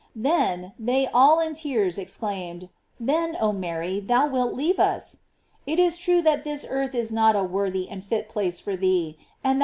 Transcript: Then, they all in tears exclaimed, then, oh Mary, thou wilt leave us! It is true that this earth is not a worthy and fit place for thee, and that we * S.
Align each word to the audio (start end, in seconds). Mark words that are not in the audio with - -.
Then, 0.15 0.73
they 0.79 1.05
all 1.13 1.39
in 1.39 1.53
tears 1.53 1.99
exclaimed, 1.99 2.69
then, 2.99 3.37
oh 3.39 3.51
Mary, 3.53 3.99
thou 3.99 4.25
wilt 4.25 4.55
leave 4.55 4.79
us! 4.79 5.25
It 5.67 5.77
is 5.77 5.99
true 5.99 6.23
that 6.23 6.43
this 6.43 6.65
earth 6.67 6.95
is 6.95 7.11
not 7.11 7.35
a 7.35 7.43
worthy 7.43 7.87
and 7.87 8.03
fit 8.03 8.27
place 8.27 8.59
for 8.59 8.75
thee, 8.75 9.19
and 9.43 9.59
that 9.59 9.59
we 9.59 9.59
* 9.59 9.59
S. 9.59 9.59